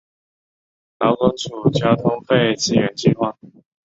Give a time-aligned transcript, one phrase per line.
[0.97, 3.37] 劳工处交通费支援计划